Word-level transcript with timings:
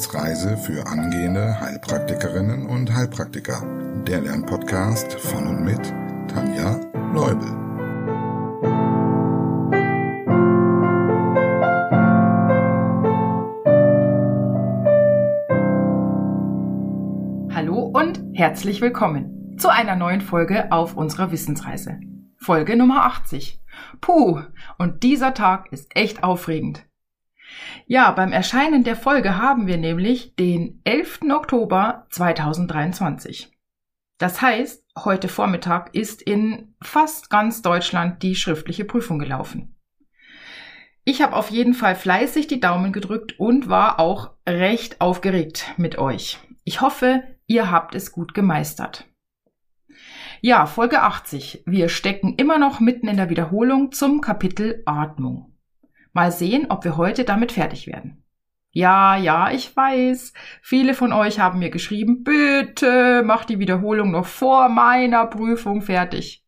Wissensreise 0.00 0.56
für 0.56 0.86
angehende 0.86 1.60
Heilpraktikerinnen 1.60 2.64
und 2.64 2.90
Heilpraktiker. 2.90 3.62
Der 4.06 4.22
Lernpodcast 4.22 5.12
von 5.20 5.46
und 5.46 5.62
mit 5.62 5.92
Tanja 6.26 6.80
Leubel. 7.12 7.46
Hallo 17.54 17.82
und 17.92 18.22
herzlich 18.32 18.80
willkommen 18.80 19.54
zu 19.58 19.68
einer 19.68 19.96
neuen 19.96 20.22
Folge 20.22 20.72
auf 20.72 20.96
unserer 20.96 21.30
Wissensreise. 21.30 22.00
Folge 22.38 22.74
Nummer 22.74 23.04
80. 23.04 23.60
Puh, 24.00 24.40
und 24.78 25.02
dieser 25.02 25.34
Tag 25.34 25.70
ist 25.72 25.94
echt 25.94 26.22
aufregend. 26.24 26.89
Ja, 27.86 28.10
beim 28.12 28.32
Erscheinen 28.32 28.84
der 28.84 28.96
Folge 28.96 29.36
haben 29.36 29.66
wir 29.66 29.76
nämlich 29.76 30.34
den 30.36 30.80
11. 30.84 31.20
Oktober 31.30 32.06
2023. 32.10 33.50
Das 34.18 34.42
heißt, 34.42 34.84
heute 34.98 35.28
Vormittag 35.28 35.94
ist 35.94 36.22
in 36.22 36.74
fast 36.82 37.30
ganz 37.30 37.62
Deutschland 37.62 38.22
die 38.22 38.34
schriftliche 38.34 38.84
Prüfung 38.84 39.18
gelaufen. 39.18 39.74
Ich 41.04 41.22
habe 41.22 41.34
auf 41.34 41.50
jeden 41.50 41.74
Fall 41.74 41.96
fleißig 41.96 42.46
die 42.46 42.60
Daumen 42.60 42.92
gedrückt 42.92 43.40
und 43.40 43.68
war 43.68 43.98
auch 43.98 44.32
recht 44.46 45.00
aufgeregt 45.00 45.72
mit 45.76 45.98
euch. 45.98 46.38
Ich 46.64 46.82
hoffe, 46.82 47.22
ihr 47.46 47.70
habt 47.70 47.94
es 47.94 48.12
gut 48.12 48.34
gemeistert. 48.34 49.06
Ja, 50.42 50.66
Folge 50.66 51.02
80. 51.02 51.64
Wir 51.66 51.88
stecken 51.88 52.34
immer 52.36 52.58
noch 52.58 52.80
mitten 52.80 53.08
in 53.08 53.16
der 53.16 53.30
Wiederholung 53.30 53.92
zum 53.92 54.20
Kapitel 54.20 54.82
Atmung. 54.86 55.49
Mal 56.12 56.32
sehen, 56.32 56.66
ob 56.68 56.84
wir 56.84 56.96
heute 56.96 57.24
damit 57.24 57.52
fertig 57.52 57.86
werden. 57.86 58.22
Ja, 58.72 59.16
ja, 59.16 59.50
ich 59.50 59.74
weiß. 59.74 60.32
Viele 60.62 60.94
von 60.94 61.12
euch 61.12 61.40
haben 61.40 61.58
mir 61.58 61.70
geschrieben, 61.70 62.22
bitte 62.22 63.22
mach 63.24 63.44
die 63.44 63.58
Wiederholung 63.58 64.12
noch 64.12 64.26
vor 64.26 64.68
meiner 64.68 65.26
Prüfung 65.26 65.82
fertig. 65.82 66.44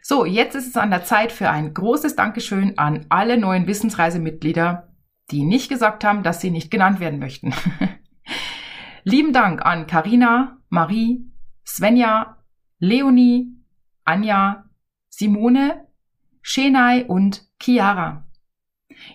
So, 0.00 0.24
jetzt 0.24 0.56
ist 0.56 0.66
es 0.66 0.76
an 0.76 0.90
der 0.90 1.04
Zeit 1.04 1.30
für 1.30 1.48
ein 1.48 1.74
großes 1.74 2.16
Dankeschön 2.16 2.76
an 2.76 3.06
alle 3.08 3.38
neuen 3.38 3.66
Wissensreisemitglieder, 3.66 4.88
die 5.30 5.44
nicht 5.44 5.68
gesagt 5.68 6.04
haben, 6.04 6.22
dass 6.22 6.40
sie 6.40 6.50
nicht 6.50 6.70
genannt 6.70 7.00
werden 7.00 7.20
möchten. 7.20 7.54
Lieben 9.04 9.32
Dank 9.32 9.64
an 9.64 9.86
Karina, 9.86 10.58
Marie, 10.68 11.30
Svenja, 11.64 12.38
Leonie, 12.78 13.48
Anja, 14.04 14.64
Simone, 15.08 15.86
Shenai 16.40 17.04
und 17.06 17.46
Chiara. 17.60 18.26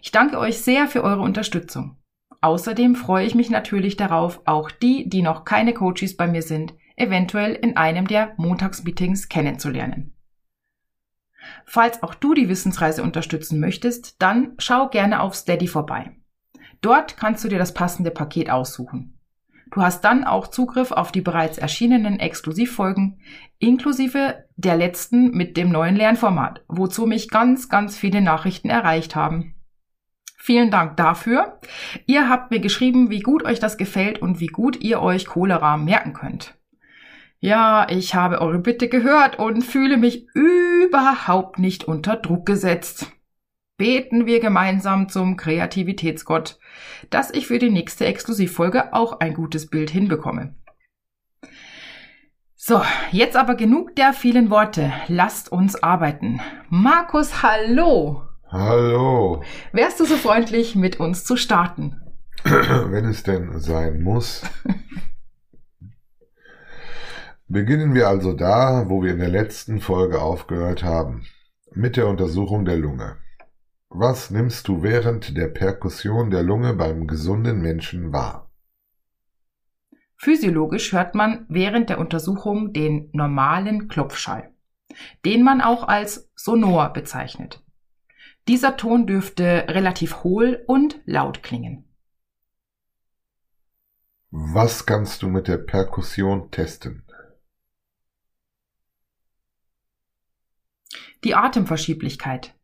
Ich 0.01 0.11
danke 0.11 0.37
euch 0.39 0.59
sehr 0.59 0.87
für 0.87 1.03
eure 1.03 1.21
Unterstützung. 1.21 1.97
Außerdem 2.41 2.95
freue 2.95 3.25
ich 3.25 3.35
mich 3.35 3.49
natürlich 3.49 3.97
darauf, 3.97 4.41
auch 4.45 4.69
die, 4.69 5.09
die 5.09 5.21
noch 5.21 5.43
keine 5.43 5.73
Coaches 5.73 6.15
bei 6.15 6.27
mir 6.27 6.41
sind, 6.41 6.73
eventuell 6.95 7.53
in 7.53 7.77
einem 7.77 8.07
der 8.07 8.33
Montagsmeetings 8.37 9.29
kennenzulernen. 9.29 10.13
Falls 11.65 12.03
auch 12.03 12.13
du 12.13 12.33
die 12.33 12.49
Wissensreise 12.49 13.03
unterstützen 13.03 13.59
möchtest, 13.59 14.21
dann 14.21 14.53
schau 14.57 14.89
gerne 14.89 15.21
auf 15.21 15.35
Steady 15.35 15.67
vorbei. 15.67 16.11
Dort 16.81 17.17
kannst 17.17 17.43
du 17.43 17.47
dir 17.47 17.59
das 17.59 17.73
passende 17.73 18.11
Paket 18.11 18.49
aussuchen. 18.49 19.17
Du 19.71 19.81
hast 19.81 20.01
dann 20.01 20.23
auch 20.23 20.47
Zugriff 20.47 20.91
auf 20.91 21.11
die 21.11 21.21
bereits 21.21 21.57
erschienenen 21.57 22.19
Exklusivfolgen, 22.19 23.19
inklusive 23.59 24.45
der 24.55 24.77
letzten 24.77 25.31
mit 25.31 25.57
dem 25.57 25.69
neuen 25.69 25.95
Lernformat, 25.95 26.63
wozu 26.67 27.05
mich 27.05 27.29
ganz, 27.29 27.67
ganz 27.67 27.97
viele 27.97 28.21
Nachrichten 28.21 28.69
erreicht 28.69 29.15
haben. 29.15 29.56
Vielen 30.47 30.71
Dank 30.71 30.95
dafür. 30.95 31.59
Ihr 32.05 32.29
habt 32.29 32.51
mir 32.51 32.61
geschrieben, 32.61 33.09
wie 33.09 33.19
gut 33.19 33.43
euch 33.43 33.59
das 33.59 33.75
gefällt 33.75 34.21
und 34.21 34.39
wie 34.39 34.47
gut 34.47 34.81
ihr 34.81 35.01
euch 35.01 35.25
Cholera 35.25 35.75
merken 35.75 36.13
könnt. 36.13 36.55
Ja, 37.39 37.85
ich 37.89 38.15
habe 38.15 38.39
eure 38.39 38.59
Bitte 38.59 38.87
gehört 38.87 39.39
und 39.39 39.63
fühle 39.63 39.97
mich 39.97 40.25
überhaupt 40.33 41.59
nicht 41.59 41.83
unter 41.83 42.15
Druck 42.15 42.45
gesetzt. 42.45 43.11
Beten 43.75 44.25
wir 44.25 44.39
gemeinsam 44.39 45.09
zum 45.09 45.35
Kreativitätsgott, 45.35 46.59
dass 47.09 47.29
ich 47.29 47.45
für 47.47 47.59
die 47.59 47.69
nächste 47.69 48.05
Exklusivfolge 48.05 48.93
auch 48.93 49.19
ein 49.19 49.33
gutes 49.33 49.69
Bild 49.69 49.89
hinbekomme. 49.89 50.55
So, 52.55 52.81
jetzt 53.11 53.35
aber 53.35 53.55
genug 53.55 53.97
der 53.97 54.13
vielen 54.13 54.49
Worte. 54.49 54.93
Lasst 55.09 55.51
uns 55.51 55.83
arbeiten. 55.83 56.39
Markus, 56.69 57.43
hallo! 57.43 58.26
Hallo. 58.49 59.43
Wärst 59.73 59.99
du 59.99 60.05
so 60.05 60.15
freundlich, 60.15 60.75
mit 60.75 61.01
uns 61.01 61.25
zu 61.25 61.35
starten? 61.35 62.01
Wenn 62.43 63.05
es 63.05 63.23
denn 63.23 63.59
sein 63.59 64.01
muss. 64.01 64.41
Beginnen 67.49 67.93
wir 67.93 68.07
also 68.07 68.33
da, 68.33 68.89
wo 68.89 69.03
wir 69.03 69.11
in 69.11 69.19
der 69.19 69.29
letzten 69.29 69.81
Folge 69.81 70.21
aufgehört 70.21 70.83
haben, 70.83 71.25
mit 71.71 71.97
der 71.97 72.07
Untersuchung 72.07 72.63
der 72.63 72.77
Lunge. 72.77 73.17
Was 73.89 74.31
nimmst 74.31 74.67
du 74.67 74.81
während 74.81 75.35
der 75.37 75.47
Perkussion 75.47 76.29
der 76.29 76.43
Lunge 76.43 76.73
beim 76.73 77.07
gesunden 77.07 77.61
Menschen 77.61 78.13
wahr? 78.13 78.49
Physiologisch 80.15 80.93
hört 80.93 81.15
man 81.15 81.45
während 81.49 81.89
der 81.89 81.99
Untersuchung 81.99 82.71
den 82.71 83.09
normalen 83.11 83.87
Klopfschall, 83.87 84.51
den 85.25 85.43
man 85.43 85.61
auch 85.61 85.87
als 85.87 86.29
Sonor 86.35 86.91
bezeichnet. 86.91 87.61
Dieser 88.47 88.77
Ton 88.77 89.07
dürfte 89.07 89.65
relativ 89.67 90.23
hohl 90.23 90.63
und 90.67 91.01
laut 91.05 91.43
klingen. 91.43 91.83
Was 94.29 94.85
kannst 94.85 95.21
du 95.21 95.27
mit 95.27 95.47
der 95.49 95.57
Perkussion 95.57 96.49
testen? 96.49 97.03
Die 101.23 101.35
Atemverschieblichkeit, 101.35 102.55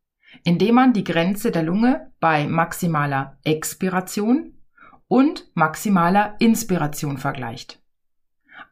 indem 0.46 0.76
man 0.76 0.94
die 0.94 1.04
Grenze 1.04 1.52
der 1.52 1.64
Lunge 1.64 2.14
bei 2.20 2.48
maximaler 2.48 3.38
Expiration 3.44 4.58
und 5.08 5.52
maximaler 5.54 6.36
Inspiration 6.40 7.18
vergleicht. 7.18 7.82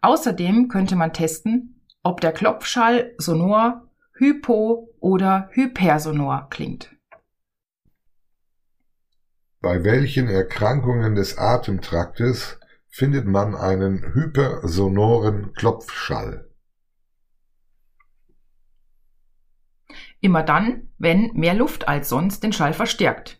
Außerdem 0.02 0.69
könnte 0.69 0.96
man 0.96 1.12
testen, 1.12 1.81
ob 2.04 2.22
der 2.22 2.31
Klopfschall 2.31 3.13
sonor, 3.18 3.90
hypo 4.13 4.90
oder 5.00 5.50
hypersonor 5.52 6.48
klingt. 6.50 6.96
Bei 9.62 9.84
welchen 9.84 10.28
Erkrankungen 10.28 11.13
des 11.13 11.38
Atemtraktes 11.38 12.60
findet 12.90 13.28
man 13.28 13.54
einen 13.54 14.16
hypersonoren 14.16 15.54
Klopfschall? 15.54 16.50
Immer 20.19 20.42
dann, 20.42 20.90
wenn 20.98 21.31
mehr 21.34 21.54
Luft 21.54 21.88
als 21.88 22.10
sonst 22.10 22.42
den 22.42 22.54
Schall 22.54 22.74
verstärkt. 22.74 23.40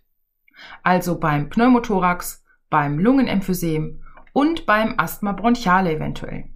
Also 0.84 1.20
beim 1.20 1.50
Pneumothorax, 1.50 2.44
beim 2.70 3.00
Lungenemphysem 3.00 4.04
und 4.32 4.68
beim 4.68 5.00
Asthma 5.00 5.32
bronchiale 5.32 5.94
eventuell. 5.94 6.50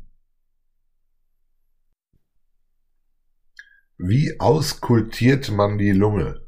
Wie 3.97 4.39
auskultiert 4.39 5.49
man 5.51 5.79
die 5.79 5.91
Lunge? 5.91 6.44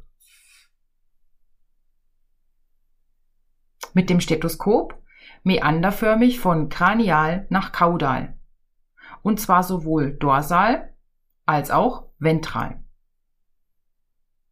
Mit 3.94 4.10
dem 4.10 4.20
Stethoskop 4.20 5.00
meanderförmig 5.44 6.40
von 6.40 6.68
kranial 6.68 7.46
nach 7.48 7.72
kaudal. 7.72 8.38
Und 9.22 9.40
zwar 9.40 9.62
sowohl 9.62 10.12
dorsal 10.12 10.94
als 11.46 11.70
auch 11.70 12.10
ventral. 12.18 12.82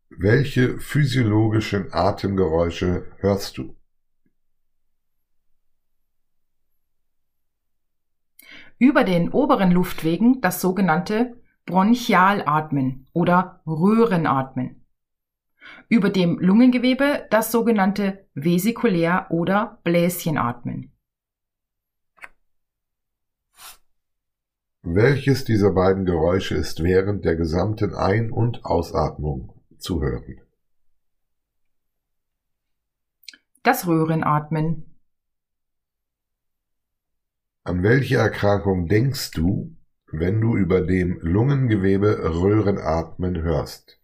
Welche 0.08 0.78
physiologischen 0.78 1.92
Atemgeräusche 1.92 3.06
hörst 3.18 3.58
du? 3.58 3.76
Über 8.78 9.04
den 9.04 9.30
oberen 9.30 9.70
Luftwegen 9.70 10.40
das 10.40 10.60
sogenannte 10.60 11.40
Bronchialatmen 11.66 13.06
oder 13.12 13.60
Röhrenatmen. 13.66 14.85
Über 15.88 16.10
dem 16.10 16.38
Lungengewebe 16.38 17.26
das 17.30 17.52
sogenannte 17.52 18.26
Vesikulär- 18.34 19.30
oder 19.30 19.78
Bläschenatmen. 19.84 20.92
Welches 24.82 25.44
dieser 25.44 25.72
beiden 25.72 26.04
Geräusche 26.04 26.54
ist 26.54 26.82
während 26.82 27.24
der 27.24 27.34
gesamten 27.34 27.94
Ein- 27.94 28.30
und 28.30 28.64
Ausatmung 28.64 29.52
zu 29.78 30.00
hören? 30.00 30.40
Das 33.64 33.88
Röhrenatmen. 33.88 34.84
An 37.64 37.82
welche 37.82 38.18
Erkrankung 38.18 38.86
denkst 38.86 39.32
du, 39.32 39.74
wenn 40.12 40.40
du 40.40 40.56
über 40.56 40.82
dem 40.82 41.18
Lungengewebe 41.20 42.32
Röhrenatmen 42.40 43.42
hörst? 43.42 44.00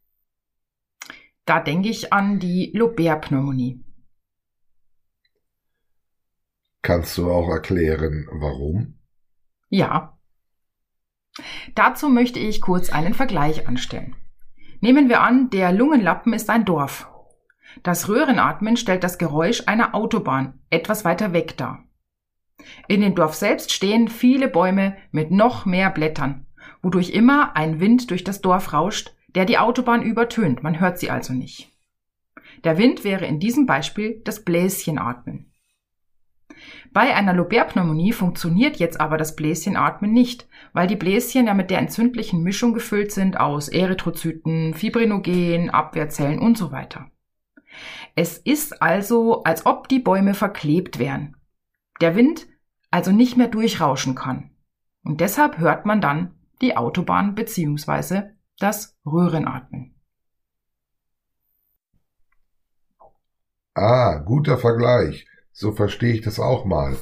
Da 1.45 1.61
denke 1.61 1.89
ich 1.89 2.13
an 2.13 2.39
die 2.39 2.71
Lobär-Pneumonie. 2.75 3.85
Kannst 6.83 7.17
du 7.19 7.31
auch 7.31 7.49
erklären, 7.49 8.27
warum? 8.33 8.99
Ja. 9.69 10.19
Dazu 11.75 12.09
möchte 12.09 12.39
ich 12.39 12.61
kurz 12.61 12.91
einen 12.91 13.15
Vergleich 13.15 13.67
anstellen. 13.67 14.17
Nehmen 14.81 15.09
wir 15.09 15.21
an, 15.21 15.49
der 15.51 15.73
Lungenlappen 15.73 16.33
ist 16.33 16.51
ein 16.51 16.65
Dorf. 16.65 17.09
Das 17.83 18.09
Röhrenatmen 18.09 18.77
stellt 18.77 19.05
das 19.05 19.17
Geräusch 19.17 19.63
einer 19.67 19.95
Autobahn 19.95 20.61
etwas 20.71 21.05
weiter 21.05 21.33
weg 21.33 21.57
dar. 21.57 21.85
In 22.89 23.01
dem 23.01 23.15
Dorf 23.15 23.35
selbst 23.35 23.73
stehen 23.73 24.09
viele 24.09 24.49
Bäume 24.49 24.97
mit 25.11 25.31
noch 25.31 25.65
mehr 25.65 25.91
Blättern, 25.91 26.47
wodurch 26.83 27.11
immer 27.11 27.57
ein 27.57 27.81
Wind 27.81 28.11
durch 28.11 28.25
das 28.25 28.41
Dorf 28.41 28.73
rauscht, 28.73 29.15
der 29.35 29.45
die 29.45 29.59
Autobahn 29.59 30.03
übertönt, 30.03 30.63
man 30.63 30.81
hört 30.81 30.99
sie 30.99 31.11
also 31.11 31.33
nicht. 31.33 31.71
Der 32.65 32.79
Wind 32.79 33.05
wäre 33.05 33.27
in 33.27 33.41
diesem 33.41 33.67
Beispiel 33.67 34.21
das 34.25 34.45
Bläschenatmen. 34.45 35.53
Bei 36.93 37.15
einer 37.15 37.33
Lobärpneumonie 37.33 38.13
funktioniert 38.13 38.77
jetzt 38.77 39.01
aber 39.01 39.17
das 39.17 39.35
Bläschenatmen 39.35 40.13
nicht, 40.13 40.47
weil 40.73 40.87
die 40.87 40.97
Bläschen 40.97 41.47
ja 41.47 41.55
mit 41.55 41.71
der 41.71 41.79
entzündlichen 41.79 42.43
Mischung 42.43 42.75
gefüllt 42.75 43.13
sind 43.13 43.41
aus 43.41 43.69
Erythrozyten, 43.69 44.75
Fibrinogen, 44.75 45.71
Abwehrzellen 45.71 46.39
und 46.39 46.59
so 46.59 46.71
weiter. 46.71 47.11
Es 48.15 48.37
ist 48.37 48.83
also, 48.83 49.43
als 49.45 49.65
ob 49.65 49.89
die 49.89 49.99
Bäume 49.99 50.35
verklebt 50.35 50.99
wären. 50.99 51.37
Der 52.01 52.15
Wind 52.15 52.47
also 52.91 53.11
nicht 53.11 53.37
mehr 53.37 53.49
durchrauschen 53.49 54.15
kann. 54.15 54.51
Und 55.03 55.21
deshalb 55.21 55.59
hört 55.59 55.87
man 55.87 56.01
dann 56.01 56.35
die 56.61 56.77
Autobahn 56.77 57.35
bzw. 57.35 58.25
das 58.63 58.97
Röhrenatmen. 59.05 59.95
Ah, 63.75 64.19
guter 64.19 64.59
Vergleich. 64.59 65.27
So 65.53 65.73
verstehe 65.73 66.15
ich 66.15 66.21
das 66.21 66.39
auch 66.39 66.65
mal. 66.65 66.97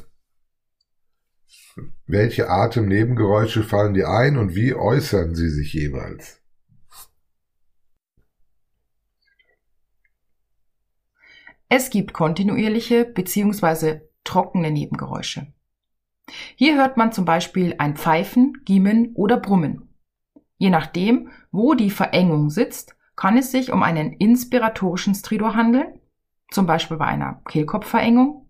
Welche 2.06 2.48
Atemnebengeräusche 2.48 3.62
fallen 3.62 3.94
dir 3.94 4.08
ein 4.08 4.36
und 4.36 4.54
wie 4.54 4.74
äußern 4.74 5.34
sie 5.34 5.48
sich 5.48 5.72
jeweils? 5.72 6.40
Es 11.68 11.90
gibt 11.90 12.12
kontinuierliche 12.12 13.04
bzw. 13.04 14.00
trockene 14.24 14.70
Nebengeräusche. 14.70 15.52
Hier 16.56 16.76
hört 16.76 16.96
man 16.96 17.12
zum 17.12 17.24
Beispiel 17.24 17.76
ein 17.78 17.96
Pfeifen, 17.96 18.62
Giemen 18.64 19.14
oder 19.14 19.36
Brummen. 19.36 19.89
Je 20.60 20.68
nachdem, 20.68 21.30
wo 21.50 21.72
die 21.72 21.88
Verengung 21.88 22.50
sitzt, 22.50 22.94
kann 23.16 23.38
es 23.38 23.50
sich 23.50 23.72
um 23.72 23.82
einen 23.82 24.12
inspiratorischen 24.12 25.14
Stridor 25.14 25.54
handeln, 25.54 25.98
zum 26.50 26.66
Beispiel 26.66 26.98
bei 26.98 27.06
einer 27.06 27.40
Kehlkopfverengung, 27.48 28.46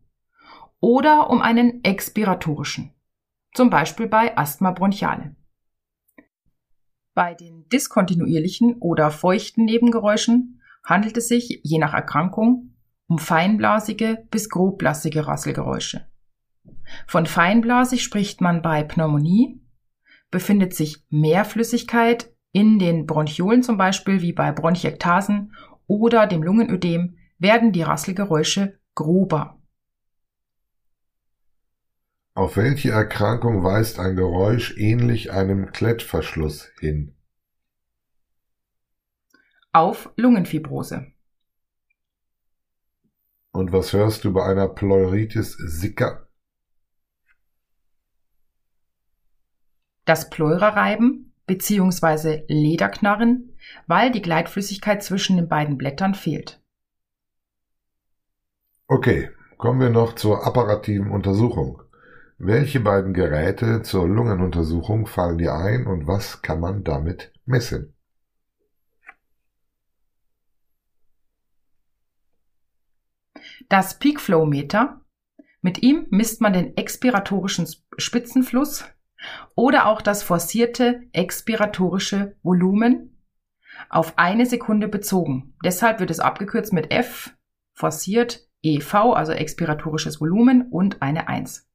oder 0.80 1.30
um 1.30 1.40
einen 1.40 1.84
expiratorischen, 1.84 2.92
zum 3.54 3.70
Beispiel 3.70 4.08
bei 4.08 4.36
Asthma 4.36 4.72
bronchiale. 4.72 5.36
Bei 7.14 7.34
den 7.34 7.68
diskontinuierlichen 7.68 8.78
oder 8.80 9.12
feuchten 9.12 9.64
Nebengeräuschen 9.64 10.60
handelt 10.82 11.16
es 11.16 11.28
sich, 11.28 11.60
je 11.62 11.78
nach 11.78 11.94
Erkrankung, 11.94 12.74
um 13.06 13.20
feinblasige 13.20 14.26
bis 14.32 14.48
grobblasige 14.48 15.28
Rasselgeräusche. 15.28 16.08
Von 17.06 17.26
feinblasig 17.26 18.02
spricht 18.02 18.40
man 18.40 18.62
bei 18.62 18.82
Pneumonie, 18.82 19.60
befindet 20.30 20.74
sich 20.74 21.04
mehr 21.10 21.44
Flüssigkeit 21.44 22.32
in 22.52 22.78
den 22.78 23.06
Bronchiolen 23.06 23.62
zum 23.62 23.76
Beispiel 23.76 24.22
wie 24.22 24.32
bei 24.32 24.52
Bronchiektasen 24.52 25.54
oder 25.86 26.26
dem 26.26 26.42
Lungenödem, 26.42 27.16
werden 27.38 27.72
die 27.72 27.82
Rasselgeräusche 27.82 28.78
grober. 28.94 29.58
Auf 32.34 32.56
welche 32.56 32.90
Erkrankung 32.90 33.64
weist 33.64 33.98
ein 33.98 34.16
Geräusch 34.16 34.76
ähnlich 34.76 35.32
einem 35.32 35.72
Klettverschluss 35.72 36.70
hin? 36.78 37.14
Auf 39.72 40.10
Lungenfibrose. 40.16 41.06
Und 43.52 43.72
was 43.72 43.92
hörst 43.92 44.24
du 44.24 44.32
bei 44.32 44.44
einer 44.44 44.68
Pleuritis 44.68 45.52
sicca? 45.52 46.29
Das 50.10 50.28
Pleurareiben 50.28 51.32
bzw. 51.46 52.42
Lederknarren, 52.48 53.56
weil 53.86 54.10
die 54.10 54.22
Gleitflüssigkeit 54.22 55.04
zwischen 55.04 55.36
den 55.36 55.48
beiden 55.48 55.78
Blättern 55.78 56.16
fehlt. 56.16 56.60
Okay, 58.88 59.30
kommen 59.56 59.78
wir 59.78 59.90
noch 59.90 60.16
zur 60.16 60.44
apparativen 60.44 61.12
Untersuchung. 61.12 61.80
Welche 62.38 62.80
beiden 62.80 63.14
Geräte 63.14 63.82
zur 63.82 64.08
Lungenuntersuchung 64.08 65.06
fallen 65.06 65.38
dir 65.38 65.54
ein 65.54 65.86
und 65.86 66.08
was 66.08 66.42
kann 66.42 66.58
man 66.58 66.82
damit 66.82 67.32
messen? 67.44 67.94
Das 73.68 74.00
Peakflow-Meter. 74.00 75.02
Mit 75.60 75.84
ihm 75.84 76.08
misst 76.10 76.40
man 76.40 76.52
den 76.52 76.76
expiratorischen 76.76 77.68
Spitzenfluss 77.96 78.84
oder 79.54 79.86
auch 79.86 80.02
das 80.02 80.22
forcierte 80.22 81.02
expiratorische 81.12 82.36
Volumen 82.42 83.18
auf 83.88 84.18
eine 84.18 84.46
Sekunde 84.46 84.88
bezogen. 84.88 85.54
Deshalb 85.64 86.00
wird 86.00 86.10
es 86.10 86.20
abgekürzt 86.20 86.72
mit 86.72 86.90
F, 86.92 87.34
forciert, 87.72 88.46
EV, 88.62 89.14
also 89.14 89.32
expiratorisches 89.32 90.20
Volumen 90.20 90.68
und 90.70 91.02
eine 91.02 91.28
1. 91.28 91.66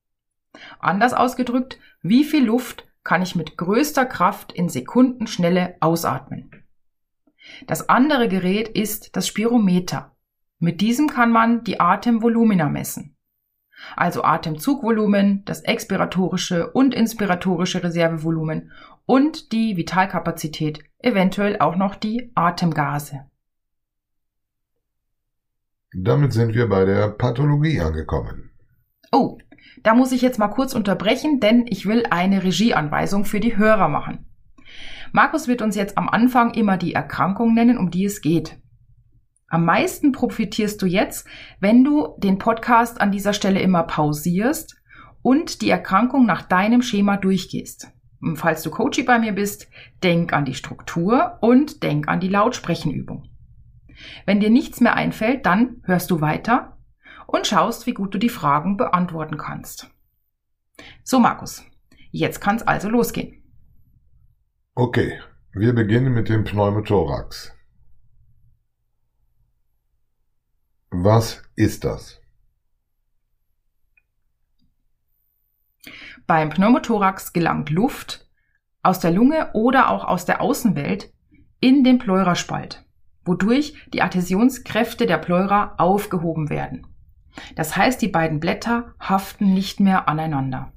Anders 0.79 1.13
ausgedrückt, 1.13 1.79
wie 2.01 2.23
viel 2.23 2.45
Luft 2.45 2.87
kann 3.03 3.21
ich 3.21 3.35
mit 3.35 3.57
größter 3.57 4.05
Kraft 4.05 4.51
in 4.51 4.69
Sekundenschnelle 4.69 5.75
ausatmen? 5.79 6.51
Das 7.67 7.89
andere 7.89 8.27
Gerät 8.27 8.69
ist 8.69 9.15
das 9.15 9.27
Spirometer. 9.27 10.15
Mit 10.59 10.81
diesem 10.81 11.07
kann 11.07 11.31
man 11.31 11.63
die 11.63 11.79
Atemvolumina 11.79 12.69
messen. 12.69 13.14
Also 13.95 14.23
Atemzugvolumen, 14.23 15.43
das 15.45 15.61
expiratorische 15.61 16.71
und 16.71 16.93
inspiratorische 16.93 17.83
Reservevolumen 17.83 18.71
und 19.05 19.51
die 19.51 19.77
Vitalkapazität, 19.77 20.79
eventuell 20.99 21.59
auch 21.59 21.75
noch 21.75 21.95
die 21.95 22.31
Atemgase. 22.35 23.25
Damit 25.93 26.33
sind 26.33 26.53
wir 26.53 26.67
bei 26.67 26.83
der 26.83 27.09
Pathologie 27.09 27.79
angekommen. 27.79 28.51
Oh, 29.11 29.37
da 29.83 29.93
muss 29.93 30.11
ich 30.11 30.21
jetzt 30.21 30.39
mal 30.39 30.49
kurz 30.49 30.73
unterbrechen, 30.73 31.39
denn 31.39 31.65
ich 31.67 31.85
will 31.85 32.05
eine 32.09 32.43
Regieanweisung 32.43 33.23
für 33.23 33.39
die 33.39 33.55
Hörer 33.55 33.87
machen. 33.87 34.25
Markus 35.13 35.47
wird 35.47 35.61
uns 35.61 35.75
jetzt 35.75 35.97
am 35.97 36.09
Anfang 36.09 36.53
immer 36.53 36.75
die 36.77 36.93
Erkrankung 36.93 37.53
nennen, 37.53 37.77
um 37.77 37.91
die 37.91 38.03
es 38.03 38.21
geht. 38.21 38.57
Am 39.47 39.63
meisten 39.63 40.11
profitierst 40.11 40.81
du 40.81 40.85
jetzt, 40.85 41.27
wenn 41.59 41.83
du 41.83 42.15
den 42.17 42.39
Podcast 42.39 42.99
an 42.99 43.11
dieser 43.11 43.33
Stelle 43.33 43.59
immer 43.59 43.83
pausierst 43.83 44.75
und 45.21 45.61
die 45.61 45.69
Erkrankung 45.69 46.25
nach 46.25 46.41
deinem 46.41 46.81
Schema 46.81 47.17
durchgehst. 47.17 47.91
Und 48.21 48.37
falls 48.37 48.63
du 48.63 48.71
Coachy 48.71 49.03
bei 49.03 49.19
mir 49.19 49.33
bist, 49.33 49.67
denk 50.03 50.33
an 50.33 50.45
die 50.45 50.55
Struktur 50.55 51.37
und 51.41 51.83
denk 51.83 52.07
an 52.07 52.19
die 52.19 52.27
Lautsprechenübung. 52.27 53.29
Wenn 54.25 54.39
dir 54.39 54.49
nichts 54.49 54.81
mehr 54.81 54.95
einfällt, 54.95 55.45
dann 55.45 55.81
hörst 55.83 56.09
du 56.11 56.21
weiter 56.21 56.77
und 57.27 57.47
schaust, 57.47 57.85
wie 57.85 57.93
gut 57.93 58.13
du 58.13 58.17
die 58.17 58.29
Fragen 58.29 58.77
beantworten 58.77 59.37
kannst. 59.37 59.91
So, 61.03 61.19
Markus, 61.19 61.63
jetzt 62.11 62.41
kann 62.41 62.55
es 62.55 62.63
also 62.63 62.89
losgehen. 62.89 63.43
Okay, 64.73 65.19
wir 65.53 65.73
beginnen 65.73 66.13
mit 66.13 66.29
dem 66.29 66.43
Pneumothorax. 66.43 67.54
Was 70.97 71.43
ist 71.57 71.83
das? 71.83 72.21
Beim 76.25 76.49
Pneumothorax 76.49 77.33
gelangt 77.33 77.69
Luft 77.69 78.29
aus 78.81 79.01
der 79.01 79.11
Lunge 79.11 79.51
oder 79.53 79.89
auch 79.89 80.05
aus 80.05 80.23
der 80.23 80.39
Außenwelt 80.39 81.13
in 81.59 81.83
den 81.83 81.99
Pleuraspalt, 81.99 82.85
wodurch 83.25 83.75
die 83.93 84.01
Adhäsionskräfte 84.01 85.05
der 85.05 85.17
Pleura 85.17 85.75
aufgehoben 85.77 86.49
werden. 86.49 86.87
Das 87.55 87.75
heißt, 87.75 88.01
die 88.01 88.07
beiden 88.07 88.39
Blätter 88.39 88.95
haften 88.97 89.53
nicht 89.53 89.81
mehr 89.81 90.07
aneinander. 90.07 90.71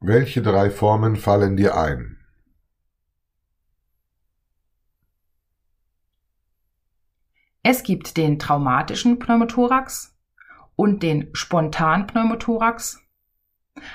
Welche 0.00 0.40
drei 0.40 0.70
Formen 0.70 1.16
fallen 1.16 1.58
dir 1.58 1.76
ein? 1.76 2.23
Es 7.66 7.82
gibt 7.82 8.18
den 8.18 8.38
traumatischen 8.38 9.18
Pneumothorax 9.18 10.14
und 10.76 11.02
den 11.02 11.30
Spontanpneumothorax. 11.32 13.00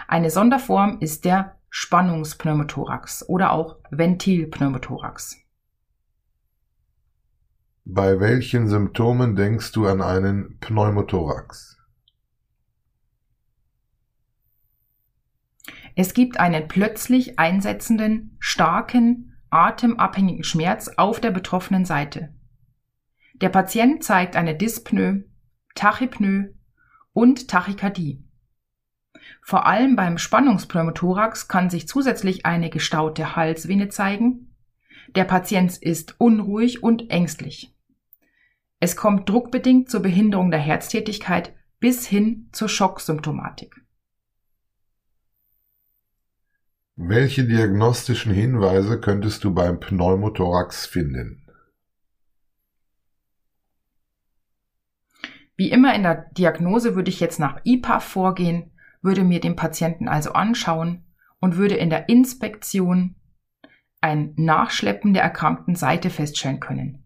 Eine 0.07 0.31
Sonderform 0.31 0.97
ist 1.01 1.23
der 1.23 1.55
Spannungspneumothorax 1.69 3.29
oder 3.29 3.51
auch 3.51 3.77
Ventilpneumothorax. 3.91 5.37
Bei 7.85 8.19
welchen 8.19 8.67
Symptomen 8.67 9.35
denkst 9.35 9.71
du 9.73 9.85
an 9.85 10.01
einen 10.01 10.57
Pneumothorax? 10.59 11.77
Es 15.95 16.15
gibt 16.15 16.39
einen 16.39 16.67
plötzlich 16.67 17.37
einsetzenden, 17.37 18.35
starken, 18.39 19.37
atemabhängigen 19.51 20.43
Schmerz 20.43 20.89
auf 20.97 21.19
der 21.19 21.29
betroffenen 21.29 21.85
Seite. 21.85 22.33
Der 23.41 23.49
Patient 23.49 24.03
zeigt 24.03 24.35
eine 24.35 24.55
Dyspnoe, 24.55 25.23
Tachypnoe 25.75 26.53
und 27.13 27.47
Tachykardie. 27.47 28.23
Vor 29.41 29.65
allem 29.65 29.95
beim 29.95 30.17
Spannungspneumothorax 30.17 31.47
kann 31.47 31.69
sich 31.69 31.87
zusätzlich 31.87 32.45
eine 32.45 32.69
gestaute 32.69 33.35
Halsvene 33.35 33.89
zeigen. 33.89 34.55
Der 35.15 35.23
Patient 35.23 35.77
ist 35.77 36.19
unruhig 36.19 36.83
und 36.83 37.09
ängstlich. 37.09 37.75
Es 38.79 38.95
kommt 38.95 39.27
druckbedingt 39.27 39.89
zur 39.89 40.01
Behinderung 40.01 40.51
der 40.51 40.59
Herztätigkeit 40.59 41.53
bis 41.79 42.07
hin 42.07 42.49
zur 42.51 42.69
Schocksymptomatik. 42.69 43.75
Welche 46.95 47.45
diagnostischen 47.45 48.33
Hinweise 48.33 48.99
könntest 48.99 49.45
du 49.45 49.53
beim 49.53 49.79
Pneumothorax 49.79 50.85
finden? 50.85 51.48
Wie 55.59 55.71
immer 55.71 55.93
in 55.93 56.03
der 56.03 56.29
Diagnose 56.31 56.95
würde 56.95 57.09
ich 57.09 57.19
jetzt 57.19 57.37
nach 57.37 57.59
IPA 57.65 57.99
vorgehen, 57.99 58.71
würde 59.01 59.25
mir 59.25 59.41
den 59.41 59.57
Patienten 59.57 60.07
also 60.07 60.31
anschauen 60.31 61.03
und 61.41 61.57
würde 61.57 61.75
in 61.75 61.89
der 61.89 62.07
Inspektion 62.07 63.15
ein 63.99 64.31
Nachschleppen 64.37 65.13
der 65.13 65.23
erkrankten 65.23 65.75
Seite 65.75 66.11
feststellen 66.11 66.61
können. 66.61 67.03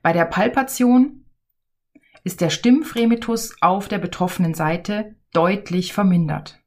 Bei 0.00 0.14
der 0.14 0.24
Palpation 0.24 1.26
ist 2.24 2.40
der 2.40 2.48
Stimmfremitus 2.48 3.60
auf 3.60 3.86
der 3.88 3.98
betroffenen 3.98 4.54
Seite 4.54 5.14
deutlich 5.34 5.92
vermindert. 5.92 6.58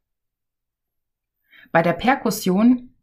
Bei 1.71 1.81
der 1.81 1.93
Perkussion 1.93 2.93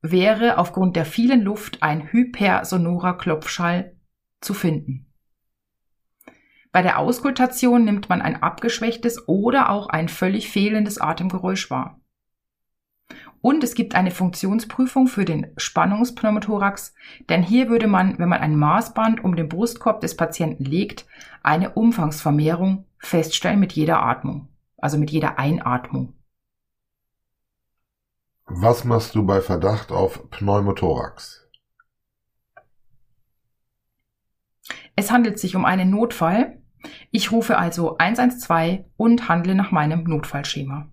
wäre 0.00 0.58
aufgrund 0.58 0.94
der 0.94 1.06
vielen 1.06 1.42
Luft 1.42 1.82
ein 1.82 2.12
hypersonorer 2.12 3.18
Klopfschall 3.18 3.96
zu 4.40 4.54
finden. 4.54 5.07
Bei 6.72 6.82
der 6.82 6.98
Auskultation 6.98 7.84
nimmt 7.84 8.08
man 8.08 8.20
ein 8.20 8.42
abgeschwächtes 8.42 9.26
oder 9.26 9.70
auch 9.70 9.88
ein 9.88 10.08
völlig 10.08 10.50
fehlendes 10.50 11.00
Atemgeräusch 11.00 11.70
wahr. 11.70 12.00
Und 13.40 13.62
es 13.62 13.74
gibt 13.74 13.94
eine 13.94 14.10
Funktionsprüfung 14.10 15.06
für 15.06 15.24
den 15.24 15.52
Spannungspneumothorax, 15.56 16.92
denn 17.28 17.42
hier 17.42 17.68
würde 17.68 17.86
man, 17.86 18.18
wenn 18.18 18.28
man 18.28 18.40
ein 18.40 18.56
Maßband 18.56 19.22
um 19.22 19.36
den 19.36 19.48
Brustkorb 19.48 20.00
des 20.00 20.16
Patienten 20.16 20.64
legt, 20.64 21.06
eine 21.42 21.70
Umfangsvermehrung 21.70 22.84
feststellen 22.98 23.60
mit 23.60 23.72
jeder 23.72 24.02
Atmung, 24.02 24.48
also 24.76 24.98
mit 24.98 25.10
jeder 25.10 25.38
Einatmung. 25.38 26.14
Was 28.46 28.84
machst 28.84 29.14
du 29.14 29.24
bei 29.24 29.40
Verdacht 29.40 29.92
auf 29.92 30.30
Pneumothorax? 30.30 31.48
Es 34.96 35.12
handelt 35.12 35.38
sich 35.38 35.54
um 35.54 35.64
einen 35.64 35.90
Notfall. 35.90 36.57
Ich 37.10 37.32
rufe 37.32 37.58
also 37.58 37.96
112 37.98 38.84
und 38.96 39.28
handle 39.28 39.54
nach 39.54 39.70
meinem 39.70 40.04
Notfallschema. 40.04 40.90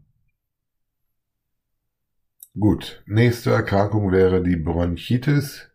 Gut, 2.58 3.04
nächste 3.06 3.52
Erkrankung 3.52 4.12
wäre 4.12 4.42
die 4.42 4.56
Bronchitis, 4.56 5.70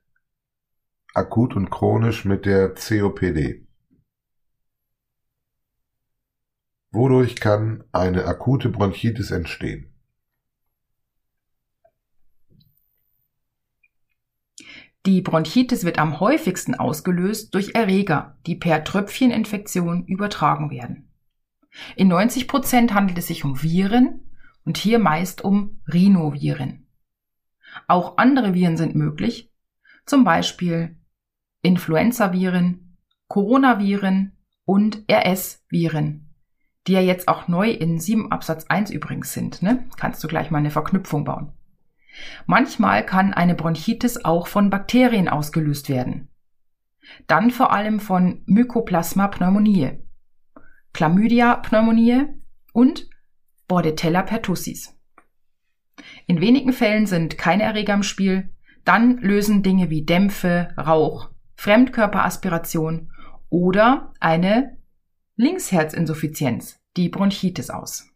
akut 1.13 1.55
und 1.55 1.71
chronisch 1.71 2.25
mit 2.25 2.47
der 2.47 2.75
COPD. 2.75 3.67
Wodurch 6.91 7.37
kann 7.37 7.85
eine 7.93 8.25
akute 8.25 8.69
Bronchitis 8.69 9.31
entstehen? 9.31 9.93
Die 15.07 15.23
Bronchitis 15.23 15.85
wird 15.85 15.99
am 15.99 16.21
häufigsten 16.21 16.75
ausgelöst 16.75 17.55
durch 17.55 17.75
Erreger, 17.75 18.37
die 18.47 18.55
per 18.55 18.85
Tröpfcheninfektion 18.85 20.05
übertragen 20.05 20.71
werden. 20.71 21.11
In 21.97 22.09
90 22.09 22.49
Prozent 22.49 22.93
handelt 22.93 23.17
es 23.17 23.29
sich 23.29 23.45
um 23.45 23.63
Viren 23.63 24.31
und 24.65 24.77
hier 24.77 24.99
meist 24.99 25.43
um 25.43 25.81
Rhinoviren. 25.91 26.87
Auch 27.87 28.19
andere 28.19 28.53
Viren 28.53 28.77
sind 28.77 28.95
möglich, 28.95 29.51
zum 30.05 30.25
Beispiel 30.25 30.99
Influenzaviren, 31.63 32.97
Coronaviren 33.29 34.37
und 34.65 35.05
RS-Viren, 35.11 36.35
die 36.87 36.93
ja 36.93 37.01
jetzt 37.01 37.29
auch 37.29 37.49
neu 37.49 37.71
in 37.71 38.01
7 38.01 38.33
Absatz 38.33 38.67
1 38.67 38.91
übrigens 38.91 39.33
sind. 39.33 39.63
Ne? 39.63 39.89
Kannst 39.97 40.23
du 40.23 40.29
gleich 40.29 40.51
mal 40.51 40.59
eine 40.59 40.71
Verknüpfung 40.71 41.25
bauen. 41.25 41.53
Manchmal 42.47 43.05
kann 43.05 43.33
eine 43.33 43.55
Bronchitis 43.55 44.25
auch 44.25 44.47
von 44.47 44.71
Bakterien 44.71 45.29
ausgelöst 45.29 45.89
werden. 45.89 46.29
Dann 47.27 47.51
vor 47.51 47.73
allem 47.73 48.01
von 48.01 48.43
Mycoplasma 48.47 49.29
pneumoniae, 49.29 50.03
Chlamydia 50.93 51.57
pneumoniae 51.57 52.29
und 52.73 53.09
Bordetella 53.69 54.23
pertussis. 54.23 54.97
In 56.27 56.41
wenigen 56.41 56.73
Fällen 56.73 57.07
sind 57.07 57.39
keine 57.39 57.65
Erreger 57.65 57.95
im 57.95 58.03
Spiel, 58.03 58.51
dann 58.85 59.19
lösen 59.19 59.63
Dinge 59.63 59.91
wie 59.91 60.05
Dämpfe, 60.05 60.75
Rauch, 60.77 61.31
Fremdkörperaspiration 61.57 63.13
oder 63.49 64.15
eine 64.21 64.79
Linksherzinsuffizienz 65.37 66.81
die 66.97 67.09
Bronchitis 67.09 67.71
aus. 67.71 68.10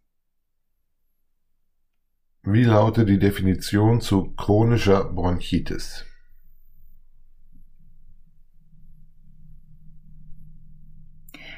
Wie 2.46 2.64
lautet 2.64 3.08
die 3.08 3.18
Definition 3.18 4.02
zu 4.02 4.34
chronischer 4.34 5.04
Bronchitis? 5.04 6.04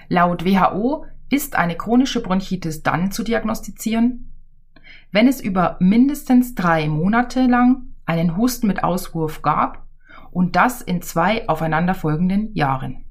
Laut 0.09 0.45
WHO 0.45 1.07
ist 1.28 1.57
eine 1.57 1.76
chronische 1.76 2.23
Bronchitis 2.23 2.85
dann 2.85 3.11
zu 3.11 3.25
diagnostizieren, 3.25 4.33
wenn 5.11 5.26
es 5.26 5.40
über 5.40 5.76
mindestens 5.81 6.55
drei 6.55 6.88
Monate 6.88 7.47
lang 7.47 7.95
einen 8.05 8.37
Husten 8.37 8.69
mit 8.69 8.85
Auswurf 8.85 9.43
gab 9.43 9.88
und 10.31 10.55
das 10.55 10.83
in 10.83 11.02
zwei 11.02 11.49
aufeinanderfolgenden 11.49 12.55
Jahren. 12.55 13.07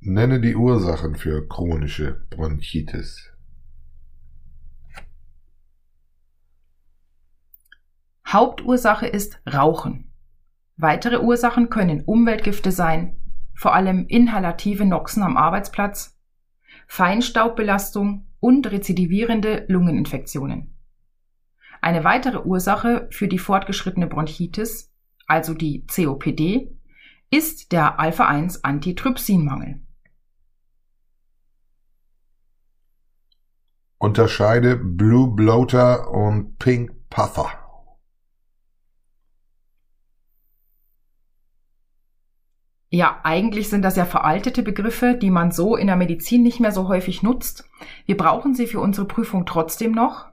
Nenne 0.00 0.38
die 0.38 0.54
Ursachen 0.54 1.16
für 1.16 1.48
chronische 1.48 2.26
Bronchitis. 2.28 3.30
Hauptursache 8.32 9.08
ist 9.08 9.40
Rauchen. 9.52 10.12
Weitere 10.76 11.18
Ursachen 11.18 11.68
können 11.68 12.02
Umweltgifte 12.02 12.70
sein, 12.70 13.20
vor 13.54 13.74
allem 13.74 14.06
inhalative 14.06 14.86
Noxen 14.86 15.24
am 15.24 15.36
Arbeitsplatz, 15.36 16.16
Feinstaubbelastung 16.86 18.28
und 18.38 18.70
rezidivierende 18.70 19.64
Lungeninfektionen. 19.68 20.76
Eine 21.80 22.04
weitere 22.04 22.38
Ursache 22.38 23.08
für 23.10 23.26
die 23.26 23.38
fortgeschrittene 23.38 24.06
Bronchitis, 24.06 24.92
also 25.26 25.52
die 25.52 25.84
COPD, 25.86 26.70
ist 27.30 27.72
der 27.72 27.98
Alpha-1-Antitrypsinmangel. 27.98 29.80
Unterscheide 33.98 34.76
Blue 34.76 35.34
Bloater 35.34 36.10
und 36.10 36.58
Pink 36.58 36.92
Puffer. 37.10 37.59
Ja, 42.92 43.20
eigentlich 43.22 43.68
sind 43.68 43.82
das 43.82 43.94
ja 43.94 44.04
veraltete 44.04 44.64
Begriffe, 44.64 45.14
die 45.14 45.30
man 45.30 45.52
so 45.52 45.76
in 45.76 45.86
der 45.86 45.94
Medizin 45.94 46.42
nicht 46.42 46.58
mehr 46.58 46.72
so 46.72 46.88
häufig 46.88 47.22
nutzt. 47.22 47.64
Wir 48.04 48.16
brauchen 48.16 48.54
sie 48.54 48.66
für 48.66 48.80
unsere 48.80 49.06
Prüfung 49.06 49.46
trotzdem 49.46 49.92
noch. 49.92 50.28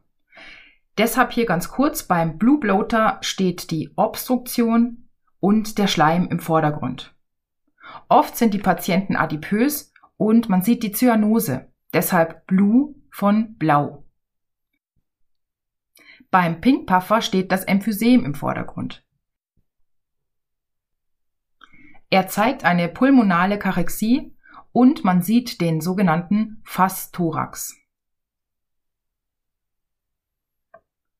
Deshalb 0.97 1.31
hier 1.31 1.45
ganz 1.45 1.69
kurz, 1.69 2.01
beim 2.03 2.39
Blue 2.39 2.59
Bloater 2.59 3.19
steht 3.21 3.69
die 3.69 3.91
Obstruktion 3.95 5.07
und 5.39 5.77
der 5.77 5.85
Schleim 5.85 6.27
im 6.29 6.39
Vordergrund. 6.39 7.15
Oft 8.09 8.35
sind 8.35 8.55
die 8.55 8.59
Patienten 8.59 9.15
adipös 9.15 9.93
und 10.17 10.49
man 10.49 10.63
sieht 10.63 10.81
die 10.81 10.91
Zyanose, 10.91 11.71
deshalb 11.93 12.47
Blue 12.47 12.95
von 13.11 13.55
Blau. 13.57 14.03
Beim 16.31 16.59
Pink 16.59 16.87
Puffer 16.87 17.21
steht 17.21 17.51
das 17.51 17.63
Emphysem 17.63 18.25
im 18.25 18.33
Vordergrund. 18.33 19.06
Er 22.09 22.27
zeigt 22.27 22.63
eine 22.63 22.87
pulmonale 22.87 23.59
Karexie 23.59 24.33
und 24.71 25.03
man 25.03 25.21
sieht 25.21 25.59
den 25.59 25.81
sogenannten 25.81 26.61
Fassthorax. 26.63 27.75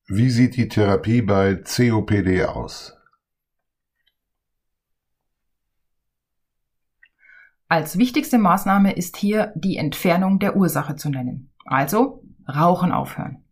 Wie 0.08 0.30
sieht 0.30 0.56
die 0.56 0.70
Therapie 0.70 1.22
bei 1.22 1.56
COPD 1.56 2.46
aus? 2.46 2.98
Als 7.68 7.98
wichtigste 7.98 8.38
Maßnahme 8.38 8.94
ist 8.94 9.18
hier 9.18 9.52
die 9.56 9.76
Entfernung 9.76 10.40
der 10.40 10.56
Ursache 10.56 10.96
zu 10.96 11.10
nennen. 11.10 11.52
Also 11.66 12.24
Rauchen 12.48 12.94
aufhören. 12.94 13.44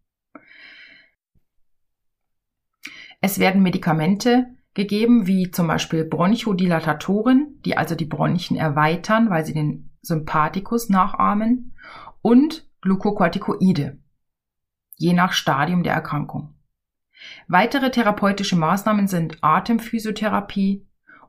Es 3.19 3.39
werden 3.39 3.61
Medikamente 3.61 4.54
gegeben, 4.75 5.25
wie 5.25 5.49
zum 5.49 5.67
Beispiel 5.67 6.05
Bronchodilatatoren, 6.05 7.59
die 7.65 7.77
also 7.77 7.95
die 7.95 8.05
Bronchien 8.05 8.59
erweitern, 8.59 9.31
weil 9.31 9.45
sie 9.45 9.53
den 9.53 9.89
Sympathikus 10.01 10.89
nachahmen, 10.89 11.73
und 12.21 12.67
Glukokortikoide, 12.81 13.99
je 14.95 15.13
nach 15.13 15.31
Stadium 15.31 15.83
der 15.83 15.93
Erkrankung. 15.93 16.55
Weitere 17.47 17.91
therapeutische 17.91 18.55
Maßnahmen 18.55 19.07
sind 19.07 19.37
Atemphysiotherapie 19.41 20.85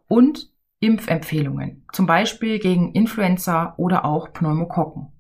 und 0.09 0.51
Impfempfehlungen, 0.81 1.87
zum 1.93 2.07
Beispiel 2.07 2.59
gegen 2.59 2.93
Influenza 2.93 3.75
oder 3.77 4.05
auch 4.05 4.33
Pneumokokken. 4.33 5.13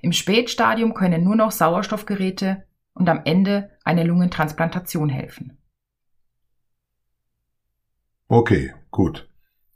Im 0.00 0.12
Spätstadium 0.12 0.94
können 0.94 1.22
nur 1.22 1.36
noch 1.36 1.50
Sauerstoffgeräte 1.50 2.64
und 2.94 3.08
am 3.08 3.22
Ende 3.24 3.70
eine 3.84 4.04
Lungentransplantation 4.04 5.08
helfen. 5.08 5.57
Okay, 8.30 8.74
gut. 8.90 9.26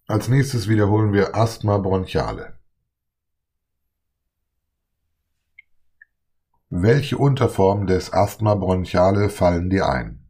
Als 0.06 0.28
nächstes 0.28 0.68
wiederholen 0.68 1.14
wir 1.14 1.34
Asthma 1.34 1.78
bronchiale. 1.78 2.58
Welche 6.68 7.16
Unterformen 7.16 7.86
des 7.86 8.12
Asthma 8.12 8.54
bronchiale 8.54 9.30
fallen 9.30 9.70
dir 9.70 9.88
ein? 9.88 10.22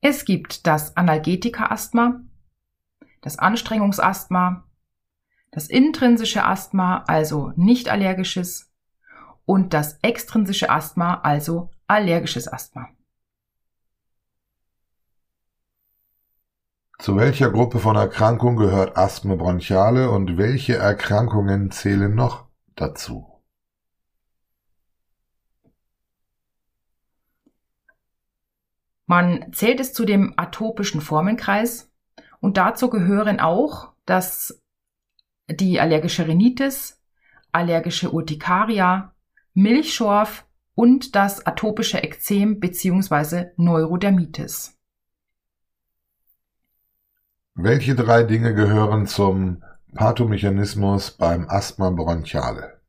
Es 0.00 0.24
gibt 0.24 0.66
das 0.66 0.96
Analgetika-Asthma, 0.96 2.22
das 3.20 3.38
Anstrengungsasthma, 3.38 4.64
das 5.50 5.68
intrinsische 5.68 6.44
Asthma, 6.44 7.04
also 7.08 7.52
nicht 7.56 7.90
allergisches, 7.90 8.72
und 9.44 9.74
das 9.74 9.98
extrinsische 10.00 10.70
Asthma, 10.70 11.20
also 11.20 11.70
allergisches 11.86 12.50
Asthma. 12.50 12.95
Zu 16.98 17.16
welcher 17.16 17.50
Gruppe 17.50 17.78
von 17.78 17.94
Erkrankungen 17.94 18.56
gehört 18.56 18.96
Asthma 18.96 19.34
bronchiale 19.34 20.10
und 20.10 20.38
welche 20.38 20.76
Erkrankungen 20.76 21.70
zählen 21.70 22.14
noch 22.14 22.46
dazu? 22.74 23.36
Man 29.06 29.52
zählt 29.52 29.78
es 29.78 29.92
zu 29.92 30.04
dem 30.04 30.34
atopischen 30.36 31.00
Formenkreis 31.00 31.92
und 32.40 32.56
dazu 32.56 32.90
gehören 32.90 33.40
auch 33.40 33.92
das, 34.04 34.60
die 35.48 35.78
allergische 35.78 36.26
Rhinitis, 36.26 37.00
allergische 37.52 38.10
Urtikaria, 38.10 39.14
Milchschorf 39.54 40.46
und 40.74 41.14
das 41.14 41.46
atopische 41.46 41.98
Ekzem 42.02 42.58
bzw. 42.58 43.50
Neurodermitis. 43.56 44.75
Welche 47.58 47.94
drei 47.94 48.22
Dinge 48.22 48.52
gehören 48.52 49.06
zum 49.06 49.62
Pathomechanismus 49.94 51.12
beim 51.12 51.48
Asthma 51.48 51.88
bronchiale? 51.88 52.82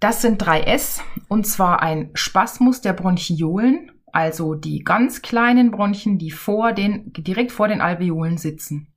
Das 0.00 0.20
sind 0.20 0.36
drei 0.36 0.60
S, 0.60 1.00
und 1.28 1.46
zwar 1.46 1.80
ein 1.80 2.10
Spasmus 2.12 2.82
der 2.82 2.92
Bronchiolen, 2.92 3.92
also 4.12 4.54
die 4.54 4.84
ganz 4.84 5.22
kleinen 5.22 5.70
Bronchien, 5.70 6.18
die 6.18 6.30
vor 6.30 6.74
den, 6.74 7.10
direkt 7.14 7.50
vor 7.50 7.68
den 7.68 7.80
Alveolen 7.80 8.36
sitzen. 8.36 8.92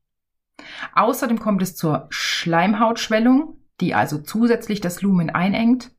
Außerdem 0.93 1.39
kommt 1.39 1.61
es 1.61 1.77
zur 1.77 2.07
Schleimhautschwellung, 2.09 3.55
die 3.79 3.93
also 3.93 4.17
zusätzlich 4.17 4.81
das 4.81 5.01
Lumen 5.01 5.29
einengt. 5.29 5.89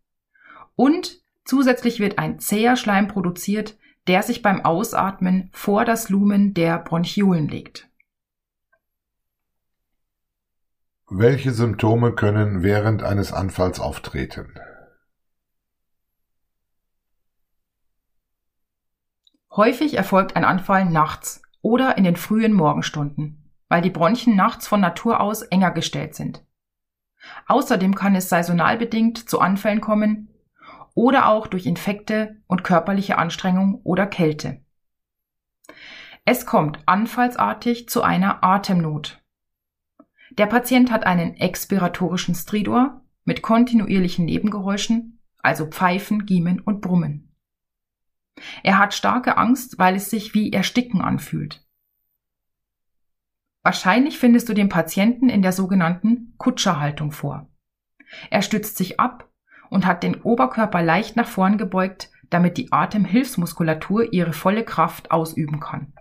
Und 0.76 1.22
zusätzlich 1.46 1.98
wird 1.98 2.18
ein 2.18 2.40
zäher 2.40 2.76
Schleim 2.76 3.08
produziert, 3.08 3.78
der 4.08 4.22
sich 4.22 4.42
beim 4.42 4.64
Ausatmen 4.64 5.50
vor 5.52 5.84
das 5.84 6.08
Lumen 6.08 6.54
der 6.54 6.78
Bronchiolen 6.78 7.46
legt. 7.46 7.88
Welche 11.10 11.52
Symptome 11.52 12.12
können 12.12 12.62
während 12.62 13.02
eines 13.02 13.32
Anfalls 13.32 13.80
auftreten? 13.80 14.54
Häufig 19.50 19.94
erfolgt 19.94 20.36
ein 20.36 20.44
Anfall 20.44 20.84
nachts 20.84 21.42
oder 21.62 21.96
in 21.98 22.04
den 22.04 22.16
frühen 22.16 22.52
Morgenstunden, 22.52 23.50
weil 23.68 23.82
die 23.82 23.90
Bronchien 23.90 24.36
nachts 24.36 24.68
von 24.68 24.80
Natur 24.80 25.20
aus 25.20 25.42
enger 25.42 25.70
gestellt 25.70 26.14
sind. 26.14 26.44
Außerdem 27.46 27.94
kann 27.94 28.14
es 28.14 28.28
saisonal 28.28 28.78
bedingt 28.78 29.28
zu 29.28 29.40
Anfällen 29.40 29.80
kommen, 29.80 30.28
oder 30.98 31.28
auch 31.28 31.46
durch 31.46 31.64
Infekte 31.64 32.42
und 32.48 32.64
körperliche 32.64 33.18
Anstrengung 33.18 33.80
oder 33.84 34.04
Kälte. 34.04 34.64
Es 36.24 36.44
kommt 36.44 36.80
anfallsartig 36.86 37.88
zu 37.88 38.02
einer 38.02 38.42
Atemnot. 38.42 39.22
Der 40.32 40.46
Patient 40.46 40.90
hat 40.90 41.06
einen 41.06 41.36
expiratorischen 41.36 42.34
Stridor 42.34 43.04
mit 43.24 43.42
kontinuierlichen 43.42 44.24
Nebengeräuschen, 44.24 45.20
also 45.38 45.66
Pfeifen, 45.66 46.26
Giemen 46.26 46.58
und 46.58 46.80
Brummen. 46.80 47.32
Er 48.64 48.78
hat 48.78 48.92
starke 48.92 49.36
Angst, 49.36 49.78
weil 49.78 49.94
es 49.94 50.10
sich 50.10 50.34
wie 50.34 50.52
Ersticken 50.52 51.00
anfühlt. 51.00 51.64
Wahrscheinlich 53.62 54.18
findest 54.18 54.48
du 54.48 54.52
den 54.52 54.68
Patienten 54.68 55.28
in 55.28 55.42
der 55.42 55.52
sogenannten 55.52 56.34
Kutscherhaltung 56.38 57.12
vor. 57.12 57.48
Er 58.30 58.42
stützt 58.42 58.76
sich 58.76 58.98
ab 58.98 59.27
und 59.70 59.86
hat 59.86 60.02
den 60.02 60.20
Oberkörper 60.22 60.82
leicht 60.82 61.16
nach 61.16 61.28
vorn 61.28 61.58
gebeugt, 61.58 62.10
damit 62.30 62.56
die 62.56 62.72
Atemhilfsmuskulatur 62.72 64.12
ihre 64.12 64.32
volle 64.32 64.64
Kraft 64.64 65.10
ausüben 65.10 65.60
kann. 65.60 65.92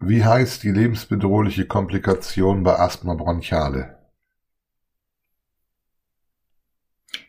Wie 0.00 0.24
heißt 0.24 0.64
die 0.64 0.72
lebensbedrohliche 0.72 1.66
Komplikation 1.66 2.64
bei 2.64 2.76
Asthma 2.78 3.14
bronchiale? 3.14 3.98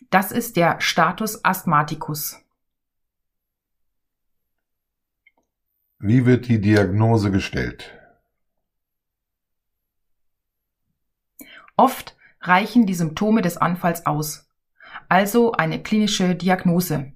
Das 0.10 0.32
ist 0.32 0.58
der 0.58 0.80
Status 0.82 1.44
Asthmaticus. 1.46 2.40
Wie 6.00 6.26
wird 6.26 6.48
die 6.48 6.60
Diagnose 6.60 7.32
gestellt? 7.32 7.98
Oft 11.76 12.16
reichen 12.44 12.86
die 12.86 12.94
Symptome 12.94 13.42
des 13.42 13.58
Anfalls 13.58 14.06
aus, 14.06 14.50
also 15.10 15.54
eine 15.54 15.82
klinische 15.82 16.36
Diagnose. 16.36 17.14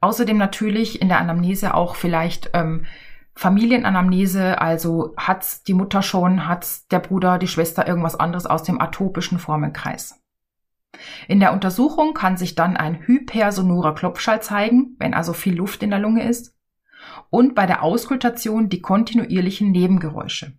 Außerdem 0.00 0.38
natürlich 0.38 1.02
in 1.02 1.08
der 1.08 1.18
Anamnese 1.18 1.74
auch 1.74 1.96
vielleicht 1.96 2.50
ähm, 2.54 2.86
Familienanamnese, 3.34 4.60
also 4.60 5.14
hat's 5.16 5.62
die 5.62 5.74
Mutter 5.74 6.02
schon, 6.02 6.46
hat's 6.46 6.86
der 6.88 7.00
Bruder, 7.00 7.38
die 7.38 7.48
Schwester 7.48 7.86
irgendwas 7.86 8.16
anderes 8.16 8.46
aus 8.46 8.62
dem 8.62 8.80
atopischen 8.80 9.38
Formenkreis. 9.38 10.20
In 11.28 11.40
der 11.40 11.52
Untersuchung 11.52 12.14
kann 12.14 12.36
sich 12.36 12.54
dann 12.54 12.76
ein 12.76 13.06
hypersonorer 13.06 13.94
Klopfschall 13.94 14.42
zeigen, 14.42 14.96
wenn 14.98 15.14
also 15.14 15.32
viel 15.32 15.54
Luft 15.54 15.82
in 15.82 15.90
der 15.90 15.98
Lunge 15.98 16.24
ist, 16.24 16.54
und 17.30 17.54
bei 17.54 17.66
der 17.66 17.82
Auskultation 17.82 18.68
die 18.68 18.82
kontinuierlichen 18.82 19.70
Nebengeräusche. 19.70 20.52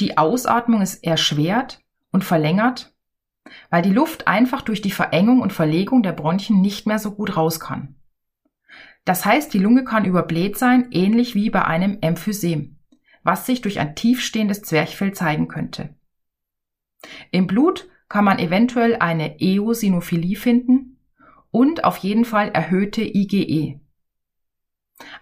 Die 0.00 0.18
Ausatmung 0.18 0.82
ist 0.82 1.04
erschwert 1.04 1.81
und 2.12 2.22
verlängert, 2.24 2.94
weil 3.70 3.82
die 3.82 3.90
Luft 3.90 4.28
einfach 4.28 4.62
durch 4.62 4.82
die 4.82 4.92
Verengung 4.92 5.40
und 5.40 5.52
Verlegung 5.52 6.02
der 6.02 6.12
Bronchien 6.12 6.60
nicht 6.60 6.86
mehr 6.86 6.98
so 6.98 7.12
gut 7.12 7.36
raus 7.36 7.58
kann. 7.58 7.96
Das 9.04 9.24
heißt, 9.24 9.52
die 9.52 9.58
Lunge 9.58 9.84
kann 9.84 10.04
überbläht 10.04 10.56
sein, 10.56 10.88
ähnlich 10.92 11.34
wie 11.34 11.50
bei 11.50 11.64
einem 11.64 11.98
Emphysem, 12.00 12.78
was 13.24 13.46
sich 13.46 13.60
durch 13.60 13.80
ein 13.80 13.96
tiefstehendes 13.96 14.62
Zwerchfell 14.62 15.12
zeigen 15.12 15.48
könnte. 15.48 15.96
Im 17.32 17.48
Blut 17.48 17.88
kann 18.08 18.24
man 18.24 18.38
eventuell 18.38 18.96
eine 18.96 19.40
Eosinophilie 19.40 20.36
finden 20.36 20.98
und 21.50 21.84
auf 21.84 21.96
jeden 21.98 22.24
Fall 22.24 22.50
erhöhte 22.50 23.02
IgE. 23.02 23.80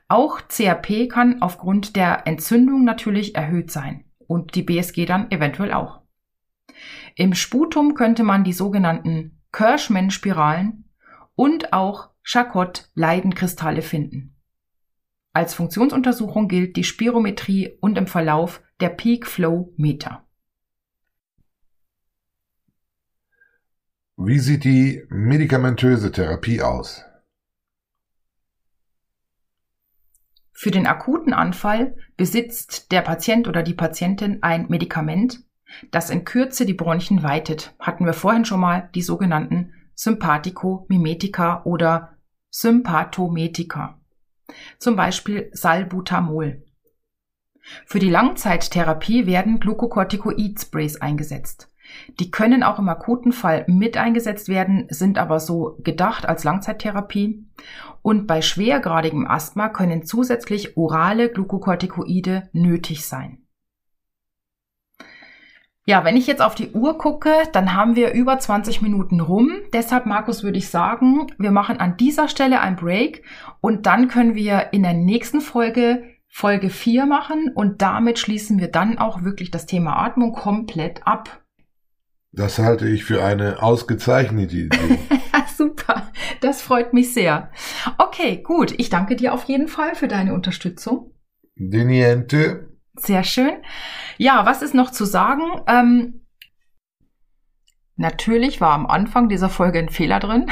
Auch 0.09 0.41
CRP 0.49 1.09
kann 1.09 1.41
aufgrund 1.41 1.97
der 1.97 2.27
Entzündung 2.27 2.85
natürlich 2.85 3.35
erhöht 3.35 3.71
sein 3.71 4.05
und 4.27 4.55
die 4.55 4.63
BSG 4.63 5.07
dann 5.07 5.31
eventuell 5.31 5.73
auch. 5.73 6.00
Im 7.15 7.35
Sputum 7.35 7.95
könnte 7.95 8.23
man 8.23 8.45
die 8.45 8.53
sogenannten 8.53 9.41
Kirschmann-Spiralen 9.53 10.85
und 11.35 11.73
auch 11.73 12.11
Charcot-Leidenkristalle 12.23 13.83
finden. 13.83 14.37
Als 15.33 15.55
Funktionsuntersuchung 15.55 16.49
gilt 16.49 16.77
die 16.77 16.85
Spirometrie 16.85 17.77
und 17.81 17.97
im 17.99 18.07
Verlauf 18.07 18.63
der 18.81 18.89
Peak 18.89 19.27
Flow 19.27 19.73
Meter. 19.77 20.27
Wie 24.17 24.39
sieht 24.39 24.65
die 24.65 25.03
medikamentöse 25.09 26.13
Therapie 26.13 26.61
aus? 26.61 27.05
Für 30.53 30.71
den 30.71 30.87
akuten 30.87 31.33
Anfall 31.33 31.97
besitzt 32.19 32.93
der 32.93 33.01
Patient 33.01 33.49
oder 33.49 33.63
die 33.63 33.73
Patientin 33.73 34.43
ein 34.43 34.67
Medikament, 34.69 35.43
das 35.91 36.11
in 36.11 36.25
Kürze 36.25 36.67
die 36.67 36.75
Bronchien 36.75 37.23
weitet. 37.23 37.75
Hatten 37.79 38.07
wir 38.07 38.13
vorhin 38.13 38.45
schon 38.45 38.61
mal 38.61 38.89
die 38.95 39.03
sogenannten 39.03 39.73
Sympathikomimetika 39.95 41.63
oder 41.65 42.17
Sympathometika. 42.51 44.01
Zum 44.79 44.97
Beispiel 44.97 45.51
Salbutamol. 45.53 46.65
Für 47.87 47.99
die 47.99 48.11
Langzeittherapie 48.11 49.27
werden 49.27 49.61
Glucocorticoid-Sprays 49.61 51.01
eingesetzt. 51.01 51.71
Die 52.19 52.31
können 52.31 52.63
auch 52.63 52.79
im 52.79 52.89
akuten 52.89 53.33
Fall 53.33 53.65
mit 53.69 53.97
eingesetzt 53.97 54.49
werden, 54.49 54.87
sind 54.91 55.19
aber 55.19 55.41
so 55.41 55.77
gedacht 55.83 56.27
als 56.27 56.45
Langzeittherapie. 56.45 57.47
Und 58.03 58.27
bei 58.27 58.43
schwergradigem 58.43 59.27
Asthma 59.27 59.69
können 59.69 60.05
zusätzlich 60.05 60.77
orale 60.77 61.31
Glukokortikoide 61.31 62.49
nötig 62.53 63.07
sein. 63.07 63.43
Ja, 65.91 66.05
wenn 66.05 66.17
ich 66.17 66.29
jetzt 66.29 66.41
auf 66.41 66.55
die 66.55 66.71
Uhr 66.71 66.99
gucke, 66.99 67.33
dann 67.53 67.75
haben 67.75 67.97
wir 67.97 68.13
über 68.13 68.39
20 68.39 68.81
Minuten 68.81 69.19
rum. 69.19 69.51
Deshalb, 69.73 70.07
Markus, 70.07 70.45
würde 70.45 70.57
ich 70.57 70.69
sagen, 70.69 71.33
wir 71.37 71.51
machen 71.51 71.81
an 71.81 71.97
dieser 71.97 72.29
Stelle 72.29 72.61
ein 72.61 72.77
Break 72.77 73.25
und 73.61 73.87
dann 73.87 74.07
können 74.07 74.37
wir 74.37 74.73
in 74.73 74.85
der 74.85 74.95
nächsten 74.95 75.41
Folge 75.41 76.05
Folge 76.29 76.71
4 76.71 77.07
machen 77.07 77.51
und 77.53 77.83
damit 77.83 78.21
schließen 78.21 78.61
wir 78.61 78.69
dann 78.69 78.99
auch 78.99 79.25
wirklich 79.25 79.51
das 79.51 79.67
Thema 79.67 79.97
Atmung 79.97 80.33
komplett 80.33 81.05
ab. 81.09 81.43
Das 82.31 82.61
halte 82.61 82.87
ich 82.87 83.05
für 83.05 83.25
eine 83.25 83.61
ausgezeichnete 83.61 84.57
Idee. 84.57 85.01
Super, 85.57 86.13
das 86.41 86.63
freut 86.63 86.93
mich 86.93 87.13
sehr. 87.13 87.51
Okay, 87.99 88.45
gut. 88.45 88.75
Ich 88.79 88.91
danke 88.91 89.17
dir 89.17 89.35
auf 89.35 89.43
jeden 89.43 89.67
Fall 89.67 89.97
für 89.97 90.07
deine 90.07 90.35
Unterstützung. 90.35 91.11
Deniente. 91.57 92.70
Sehr 93.01 93.25
schön. 93.25 93.55
Ja, 94.19 94.45
was 94.45 94.61
ist 94.61 94.75
noch 94.75 94.91
zu 94.91 95.07
sagen? 95.07 95.63
Ähm, 95.67 96.27
natürlich 97.97 98.61
war 98.61 98.73
am 98.73 98.87
Anfang 98.87 99.29
dieser 99.29 99.49
Folge 99.49 99.79
ein 99.79 99.89
Fehler 99.89 100.21
drin. 100.21 100.51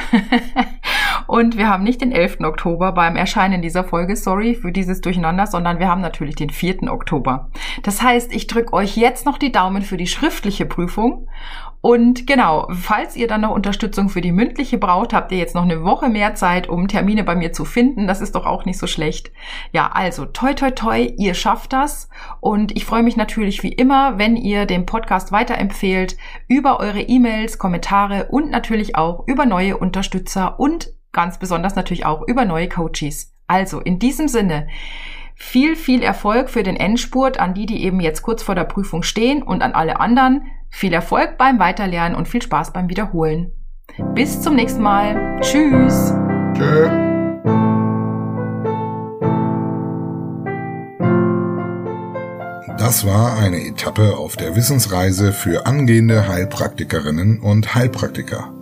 Und 1.27 1.59
wir 1.59 1.69
haben 1.69 1.85
nicht 1.85 2.01
den 2.01 2.11
11. 2.11 2.41
Oktober 2.41 2.93
beim 2.93 3.15
Erscheinen 3.15 3.61
dieser 3.61 3.85
Folge, 3.85 4.17
sorry 4.17 4.55
für 4.55 4.73
dieses 4.73 5.03
Durcheinander, 5.03 5.47
sondern 5.47 5.79
wir 5.79 5.89
haben 5.89 6.01
natürlich 6.01 6.37
den 6.37 6.49
4. 6.49 6.91
Oktober. 6.91 7.51
Das 7.83 8.01
heißt, 8.01 8.35
ich 8.35 8.47
drücke 8.47 8.73
euch 8.73 8.97
jetzt 8.97 9.27
noch 9.27 9.37
die 9.37 9.53
Daumen 9.53 9.83
für 9.83 9.99
die 9.99 10.07
schriftliche 10.07 10.65
Prüfung 10.65 11.29
und 11.81 12.27
genau, 12.27 12.69
falls 12.73 13.15
ihr 13.15 13.29
dann 13.29 13.43
noch 13.43 13.53
Unterstützung 13.53 14.09
für 14.09 14.21
die 14.21 14.33
mündliche 14.33 14.79
braucht, 14.79 15.13
habt 15.13 15.31
ihr 15.31 15.39
jetzt 15.39 15.55
noch 15.55 15.63
eine 15.63 15.85
Woche 15.85 16.09
mehr 16.09 16.35
Zeit, 16.35 16.69
um 16.69 16.89
Termine 16.89 17.23
bei 17.23 17.37
mir 17.37 17.53
zu 17.53 17.65
finden. 17.65 18.09
Das 18.09 18.21
ist 18.21 18.35
doch 18.35 18.47
auch 18.47 18.65
nicht 18.65 18.79
so 18.79 18.89
schlecht. 18.89 19.31
Ja, 19.73 19.89
also 19.93 20.25
toi 20.25 20.55
toi 20.55 20.73
toi, 20.73 21.13
ihr 21.17 21.35
schafft 21.35 21.73
das. 21.73 22.09
Und 22.41 22.77
ich 22.77 22.85
freue 22.85 23.05
mich 23.05 23.17
natürlich 23.17 23.63
wie 23.63 23.73
immer, 23.73 24.19
wenn 24.19 24.35
ihr 24.35 24.67
den 24.67 24.87
Podcast 24.87 25.31
weiterempfehlt, 25.31 26.17
über 26.49 26.81
eure 26.81 27.01
E-Mails, 27.01 27.59
Kommentare 27.59 28.27
und 28.31 28.51
natürlich 28.51 28.97
auch 28.97 29.27
über 29.29 29.47
neue 29.47 29.77
Unterstützer 29.77 30.59
und 30.59 30.93
ganz 31.13 31.39
besonders 31.39 31.77
natürlich 31.77 32.05
auch 32.05 32.27
über 32.27 32.45
neue 32.45 32.69
Coaches. 32.69 33.35
Also 33.47 33.81
in 33.81 34.01
diesem 34.01 34.27
Sinne, 34.27 34.67
viel, 35.37 35.77
viel 35.77 36.03
Erfolg 36.03 36.51
für 36.51 36.65
den 36.65 36.77
Endspurt 36.77 37.39
an 37.39 37.55
die, 37.55 37.67
die 37.67 37.85
eben 37.85 38.01
jetzt 38.01 38.23
kurz 38.23 38.43
vor 38.43 38.57
der 38.57 38.65
Prüfung 38.65 39.05
stehen 39.05 39.43
und 39.45 39.63
an 39.63 39.73
alle 39.73 40.01
anderen. 40.01 40.43
Viel 40.71 40.93
Erfolg 40.93 41.39
beim 41.39 41.59
Weiterlernen 41.59 42.17
und 42.17 42.29
viel 42.29 42.43
Spaß 42.43 42.73
beim 42.73 42.89
Wiederholen. 42.89 43.53
Bis 44.15 44.41
zum 44.41 44.55
nächsten 44.55 44.83
Mal. 44.83 45.39
Tschüss. 45.41 46.13
Tschö. 46.55 47.09
Das 52.79 53.05
war 53.05 53.37
eine 53.39 53.67
Etappe 53.67 54.17
auf 54.17 54.37
der 54.37 54.55
Wissensreise 54.55 55.33
für 55.33 55.67
angehende 55.67 56.29
Heilpraktikerinnen 56.29 57.41
und 57.41 57.75
Heilpraktiker. 57.75 58.53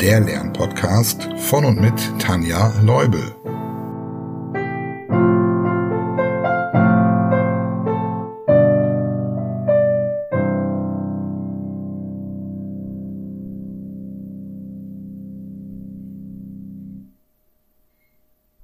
Der 0.00 0.20
Lernpodcast 0.20 1.28
von 1.36 1.64
und 1.64 1.80
mit 1.80 1.94
Tanja 2.18 2.72
Leubel. 2.82 3.34